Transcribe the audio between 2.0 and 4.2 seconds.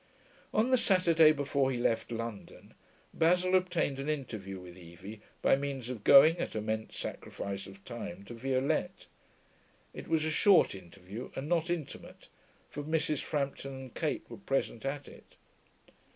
London, Basil obtained an